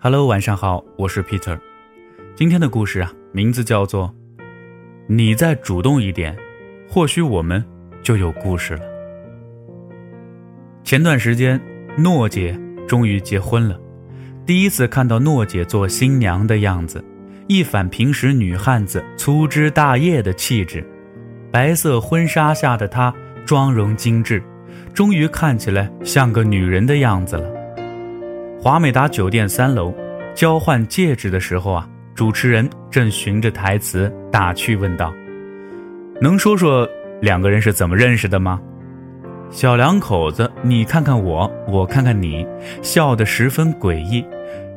[0.00, 1.58] Hello，晚上好，我是 Peter。
[2.36, 4.14] 今天的故事啊，名字叫做
[5.10, 6.36] “你再主动一点，
[6.88, 7.64] 或许我们
[8.00, 8.82] 就有故事了”。
[10.84, 11.60] 前段时间，
[11.96, 12.56] 诺姐
[12.86, 13.76] 终于结婚了。
[14.46, 17.04] 第一次看到诺姐做新娘的样子，
[17.48, 20.86] 一反平时女汉子粗枝大叶的气质，
[21.50, 23.12] 白色婚纱下的她
[23.44, 24.40] 妆容精致，
[24.94, 27.57] 终于看起来像个女人的样子了。
[28.60, 29.94] 华美达酒店三楼，
[30.34, 35.14] 交换戒指的时候啊，主持人正循着台词打趣问道
[36.20, 36.86] ：“能说说
[37.22, 38.60] 两个人是怎么认识的吗？”
[39.48, 42.44] 小两口子，你看看我，我看看你，
[42.82, 44.24] 笑得十分诡异。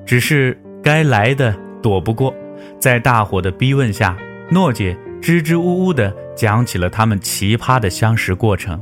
[0.06, 2.32] 只是该来的躲不过，
[2.80, 4.16] 在大伙的逼问下，
[4.52, 8.80] 诺姐支支吾吾地讲起了他们奇葩的相识过程。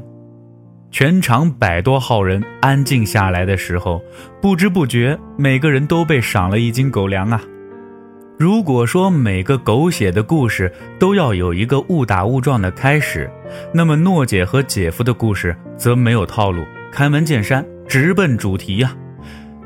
[0.99, 4.03] 全场百多号人安静下来的时候，
[4.41, 7.41] 不知不觉每个人都被赏了一斤狗粮啊！
[8.37, 13.32] 如果说每个狗血的故事都要有一个误打误撞的开始，
[13.74, 18.93] 那么诺姐和姐夫的故事则没有套路，开门见山，直奔主题呀！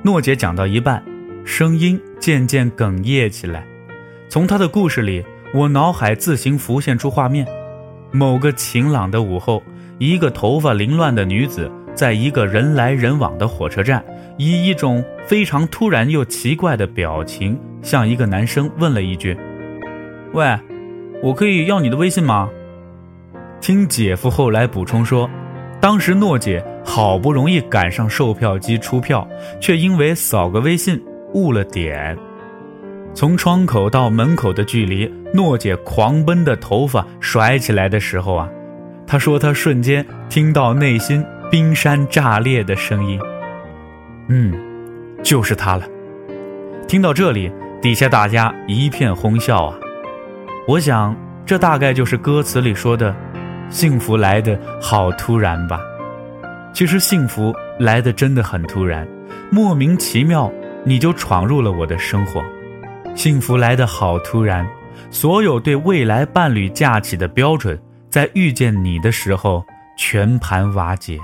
[0.03, 1.03] 诺姐讲到一半，
[1.43, 3.65] 声音渐渐哽咽起来。
[4.29, 7.47] 从她的故事里，我脑海自行浮现出画面：
[8.11, 9.63] 某个晴朗的午后。
[9.99, 14.03] 一个头发凌乱的女子，在一个人来人往的火车站，
[14.37, 19.37] 以一种非常突然又奇怪的表情，向一个男生问了一句
[20.33, 20.45] ：“喂，
[21.21, 22.49] 我可以要你的微信吗？”
[23.61, 25.29] 听姐夫后来补充说，
[25.79, 29.25] 当时诺姐好不容易赶上售票机出票，
[29.61, 31.01] 却因为扫个微信
[31.33, 32.17] 误了点。
[33.13, 38.49] 从窗口到门口的距离，诺姐狂奔的头发甩起来的时候啊。
[39.13, 43.19] 他说：“他瞬间听到内心冰山炸裂的声音。”
[44.27, 44.51] 嗯，
[45.21, 45.85] 就是他了。
[46.87, 49.77] 听到这里，底下大家一片哄笑啊。
[50.67, 53.15] 我想，这大概就是歌词里说的
[53.69, 55.79] “幸福来的好突然”吧。
[56.73, 59.07] 其实，幸福来的真的很突然，
[59.51, 60.51] 莫名其妙
[60.83, 62.43] 你就闯入了我的生活。
[63.13, 64.67] 幸福来的好突然，
[65.11, 67.79] 所有对未来伴侣架起的标准。
[68.13, 69.65] 在遇见你的时候，
[69.97, 71.17] 全盘瓦解。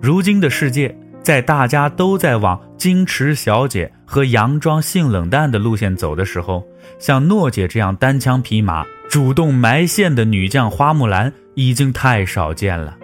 [0.00, 6.64] 如今的世界，在大家都在往矜持小姐和佯装性冷淡的路线走的时候，
[6.98, 12.96] 像诺姐这样单枪匹马、主动埋线的女将花木兰已经太少见了。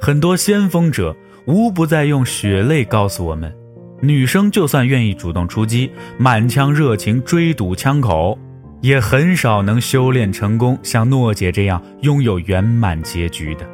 [0.00, 1.14] 很多先锋者
[1.46, 3.54] 无不在用血泪告诉我们：
[4.00, 8.36] 女生就算愿意主动出击，满腔热情追堵枪口。
[8.82, 13.66] 也很少能修炼成功，像诺姐这样拥有圆满结局的。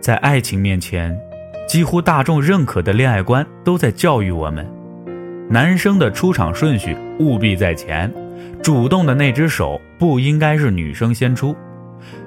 [0.00, 1.18] 在爱情面前，
[1.66, 4.66] 几乎大众认可的恋爱观都在教育我们：
[5.50, 8.12] 男生的出场顺序务必在前，
[8.62, 11.54] 主动的那只手不应该是女生先出，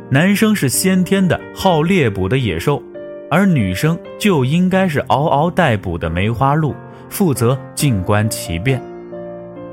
[0.09, 2.83] 男生是先天的好猎捕的野兽，
[3.31, 6.75] 而女生就应该是嗷嗷待哺的梅花鹿，
[7.09, 8.81] 负责静观其变。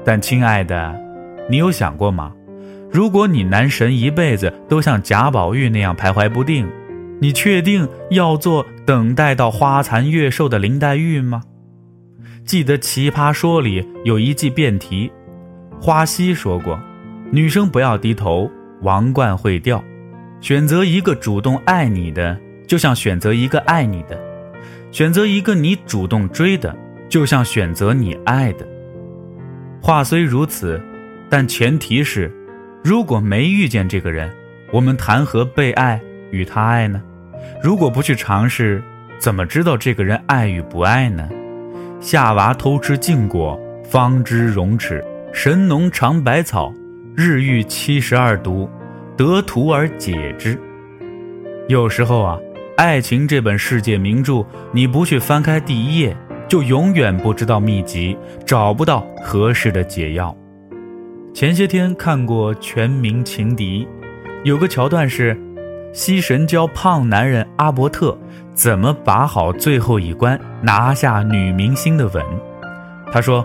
[0.05, 1.04] 但亲爱的。
[1.49, 2.32] 你有想过吗？
[2.91, 6.66] 如果你男神一辈子都像贾宝玉那样徘徊不定，
[7.21, 11.43] 你确定要做等待到花残月瘦的林黛玉吗？
[12.44, 15.10] 记得《奇葩说》里有一季辩题，
[15.81, 16.78] 花溪说过
[17.32, 18.50] ：“女生不要低头，
[18.82, 19.82] 王冠会掉。
[20.41, 24.16] 选择一个主动爱你的，就像选择一个爱你的；
[24.93, 26.75] 选择一个你主动追的，
[27.09, 28.66] 就像选择你爱的。”
[29.82, 30.81] 话虽如此。
[31.37, 32.31] 但前提是，
[32.84, 34.31] 如果没遇见这个人，
[34.71, 36.00] 我们谈何被爱
[36.31, 37.03] 与他爱呢？
[37.61, 38.81] 如果不去尝试，
[39.19, 41.28] 怎么知道这个人爱与不爱呢？
[41.99, 45.00] 夏娃偷吃禁果，方知荣耻；
[45.33, 46.73] 神农尝百草，
[47.17, 48.71] 日遇七十二毒，
[49.17, 50.56] 得图而解之。
[51.67, 52.39] 有时候啊，
[52.77, 56.17] 爱情这本世界名著，你不去翻开第一页，
[56.47, 58.17] 就永远不知道秘籍，
[58.47, 60.32] 找不到合适的解药。
[61.35, 63.85] 前些天看过《全民情敌》，
[64.45, 65.37] 有个桥段是，
[65.93, 68.17] 西神教胖男人阿伯特
[68.55, 72.25] 怎么把好最后一关，拿下女明星的吻。
[73.11, 73.45] 他说，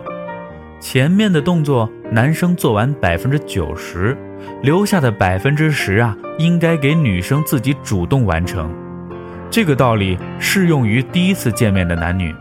[0.80, 4.16] 前面的动作男生做完百分之九十，
[4.62, 8.72] 留下的百分之十啊，应该给女生自己主动完成。
[9.50, 12.36] 这个道理适用于第一次见面的男女。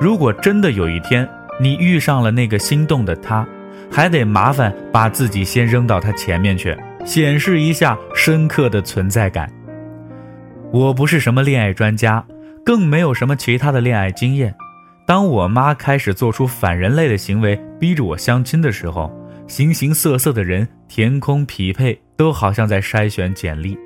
[0.00, 1.28] 如果真的有一天
[1.60, 3.46] 你遇上了那个心动的他。
[3.90, 9.50] 还得麻烦把自己先扔到他前面去，显示一下深刻的存在感。
[10.72, 12.24] 我不是什么恋爱专家，
[12.64, 14.54] 更没有什么其他的恋爱经验，
[15.06, 19.10] 当我妈开始做出反人类的行为，逼着我相亲的时候，
[19.46, 23.78] 形形色色的人填空匹配，都好像在筛选简历。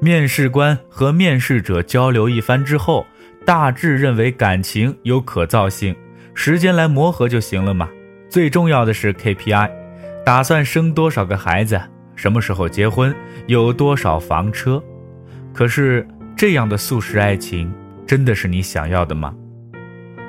[0.00, 3.04] 面试官和面试者交流一番之后，
[3.44, 5.94] 大致认为感情有可造性，
[6.32, 7.86] 时间来磨合就行了嘛。
[8.30, 9.68] 最重要的是 KPI，
[10.24, 11.80] 打算生多少个孩子，
[12.14, 13.12] 什么时候结婚，
[13.48, 14.80] 有多少房车。
[15.52, 16.06] 可是
[16.36, 17.70] 这样的速食爱情，
[18.06, 19.34] 真的是你想要的吗？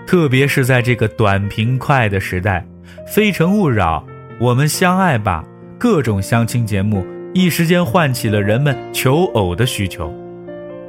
[0.07, 2.65] 特别是在这个短平快的时代，
[3.07, 4.03] 《非诚勿扰》
[4.39, 5.45] 《我们相爱吧》
[5.77, 7.05] 各种相亲节目，
[7.35, 10.11] 一时间唤起了人们求偶的需求。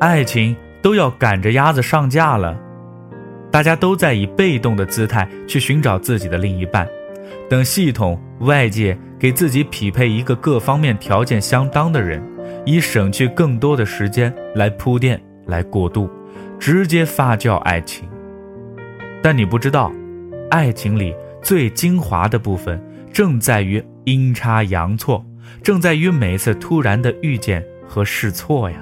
[0.00, 2.58] 爱情都要赶着鸭子上架了，
[3.50, 6.88] 大家都在以被动的姿态去寻找自己的另一半，
[7.48, 12.22] 等系统外界给自己匹配一个各方面条件相当的人，
[12.64, 16.10] 以省去更多的时间来铺垫、来过渡，
[16.58, 18.08] 直接发酵爱情。
[19.22, 19.92] 但你不知道，
[20.50, 22.82] 爱情里最精华的部分
[23.12, 25.24] 正在于阴差阳错，
[25.62, 28.76] 正在于每次突然的遇见和试错呀。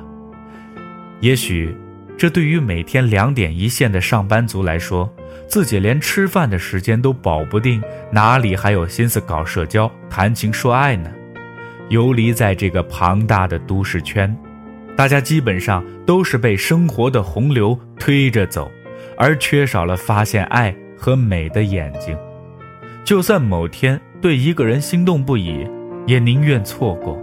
[1.21, 1.77] 也许，
[2.21, 5.11] 这对于每天两点一线的上班族来说，
[5.49, 7.83] 自己连吃饭的时间都保不定，
[8.13, 11.11] 哪里还有心思搞社交、谈情说爱呢？
[11.89, 14.37] 游离在这个庞大的都市圈，
[14.95, 18.71] 大家基本上都是被生活的洪流推着走。
[19.17, 22.15] 而缺少了发现爱和美的眼睛，
[23.03, 25.67] 就算某天对一个人心动不已，
[26.07, 27.19] 也宁愿错过。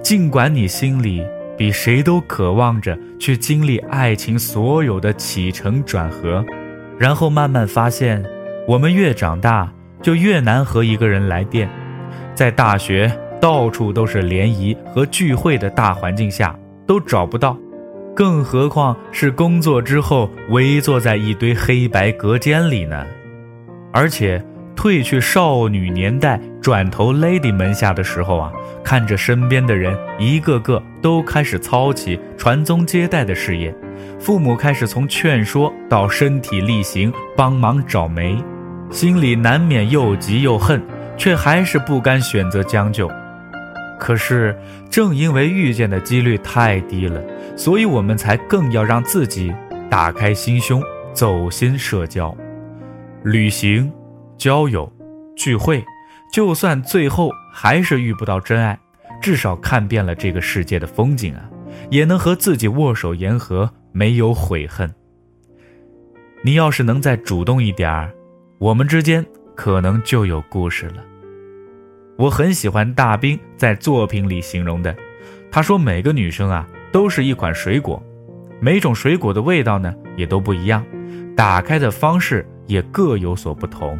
[0.00, 1.24] 尽管你心里
[1.58, 6.44] 比谁都渴望着去经历爱情所有的起承转合，
[6.96, 8.24] 然后慢慢发现，
[8.66, 9.70] 我们越长大
[10.00, 11.68] 就越难和一个人来电。
[12.32, 16.56] 在大学到处都是联谊和聚会的大环境下，
[16.86, 17.58] 都找不到。
[18.14, 23.04] 更何况是工作之后围坐在一堆黑白隔间里呢？
[23.92, 24.40] 而且
[24.78, 28.52] 褪去少女年代，转投 lady 门下的时候啊，
[28.84, 33.74] 看着身边的人一个个都开始操起传宗接代的事业，
[34.20, 38.38] 父母开始从劝说到身体力行帮忙找媒，
[38.88, 40.80] 心里难免又急又恨，
[41.16, 43.10] 却还是不甘选择将就。
[43.98, 44.56] 可是，
[44.88, 47.20] 正因为遇见的几率太低了，
[47.56, 49.52] 所以我们才更要让自己
[49.90, 50.80] 打开心胸，
[51.12, 52.32] 走心社交、
[53.24, 53.92] 旅行、
[54.38, 54.90] 交友、
[55.36, 55.84] 聚会。
[56.32, 58.78] 就算最后还是遇不到真爱，
[59.20, 61.42] 至少看遍了这个世界的风景啊，
[61.90, 64.94] 也能和自己握手言和，没有悔恨。
[66.42, 68.12] 你要是能再主动一点儿，
[68.58, 69.24] 我们之间
[69.56, 71.02] 可能就有故事了。
[72.18, 74.94] 我很喜欢大兵在作品里形容的，
[75.50, 78.02] 他说每个女生啊都是一款水果，
[78.60, 80.84] 每种水果的味道呢也都不一样，
[81.34, 83.98] 打开的方式也各有所不同。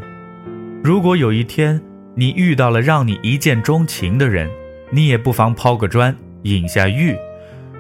[0.82, 1.80] 如果有一天
[2.14, 4.48] 你遇到了让你一见钟情的人，
[4.90, 7.16] 你也不妨抛个砖引下玉。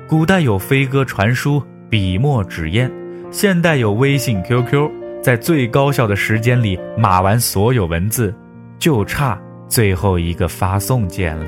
[0.08, 2.90] 古代有飞鸽传书、笔墨纸砚，
[3.30, 4.90] 现代有微信、QQ，
[5.22, 8.34] 在最高效的时间里码完所有文字，
[8.78, 9.38] 就差。
[9.68, 11.46] 最后一个发送键了。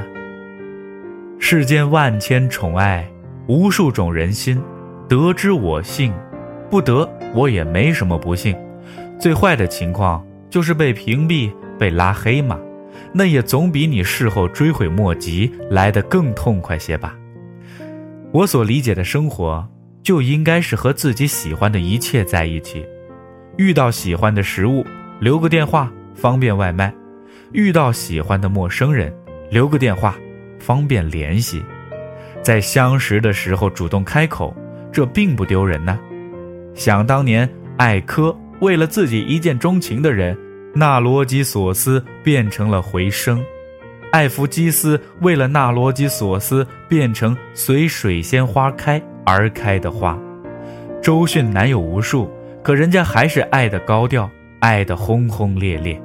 [1.39, 3.11] 世间万千宠爱，
[3.47, 4.63] 无数种人心，
[5.09, 6.13] 得之我幸，
[6.69, 8.55] 不得我也没什么不幸。
[9.19, 12.59] 最坏的情况就是被屏蔽、被拉黑嘛，
[13.13, 17.17] 那也总比你事后追悔莫及来得更痛快些吧。
[18.33, 19.67] 我所理解的生活，
[20.03, 22.85] 就应该是和自己喜欢的一切在一起。
[23.57, 24.85] 遇到喜欢的食物，
[25.21, 26.93] 留个电话，方便外卖。
[27.53, 29.13] 遇到喜欢的陌生人，
[29.51, 30.17] 留个电话，
[30.59, 31.63] 方便联系。
[32.43, 34.55] 在相识的时候主动开口，
[34.93, 35.99] 这并不丢人呢。
[36.75, 40.37] 想当年，艾科为了自己一见钟情的人，
[40.75, 43.39] 纳罗基索斯变成了回声；
[44.13, 50.19] 艾弗基斯为了纳罗基索斯变成随水仙花开而开的花。
[51.03, 52.31] 周迅男友无数，
[52.63, 56.01] 可人家还是爱的高调，爱的轰轰烈烈。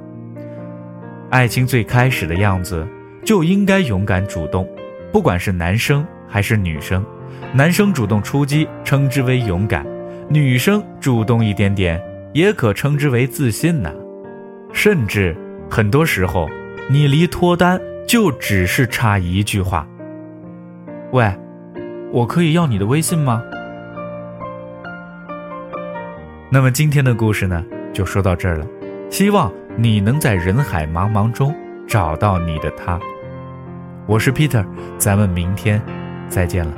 [1.28, 2.88] 爱情最开始的样子，
[3.22, 4.66] 就应该勇敢主动，
[5.12, 7.04] 不管是男生还是女生，
[7.52, 9.86] 男生主动出击称之为勇敢，
[10.30, 12.02] 女生主动一点点
[12.36, 13.90] 也可称之为自信呢。
[14.74, 15.34] 甚至
[15.70, 16.46] 很多时候，
[16.90, 19.88] 你离脱单就只是差一句话
[21.12, 21.34] ：“喂，
[22.12, 23.42] 我可以要你的微信吗？”
[26.52, 28.66] 那么今天的故事呢，就说到这儿了，
[29.10, 29.50] 希望。
[29.78, 31.54] 你能在人海茫茫中
[31.86, 32.98] 找到你的他。
[34.06, 34.64] 我是 Peter，
[34.96, 35.82] 咱们明天
[36.30, 36.72] 再见了。